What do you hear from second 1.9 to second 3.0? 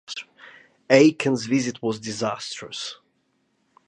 disastrous.